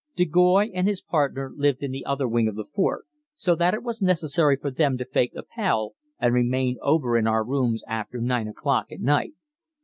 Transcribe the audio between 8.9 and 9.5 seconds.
at night.